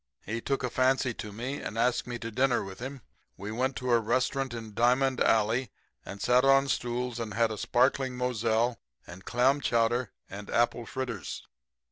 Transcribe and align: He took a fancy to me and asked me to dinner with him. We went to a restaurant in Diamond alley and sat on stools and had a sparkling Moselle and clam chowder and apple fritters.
He 0.25 0.41
took 0.41 0.63
a 0.63 0.71
fancy 0.71 1.13
to 1.13 1.31
me 1.31 1.57
and 1.61 1.77
asked 1.77 2.07
me 2.07 2.17
to 2.17 2.31
dinner 2.31 2.63
with 2.63 2.79
him. 2.79 3.01
We 3.37 3.51
went 3.51 3.75
to 3.75 3.91
a 3.91 3.99
restaurant 3.99 4.51
in 4.51 4.73
Diamond 4.73 5.21
alley 5.21 5.69
and 6.03 6.19
sat 6.19 6.43
on 6.43 6.69
stools 6.69 7.19
and 7.19 7.35
had 7.35 7.51
a 7.51 7.57
sparkling 7.59 8.17
Moselle 8.17 8.79
and 9.05 9.25
clam 9.25 9.61
chowder 9.61 10.11
and 10.27 10.49
apple 10.49 10.87
fritters. 10.87 11.43